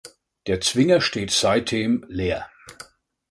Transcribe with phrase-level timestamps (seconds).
[0.47, 2.49] Der Zwinger steht seitdem leer.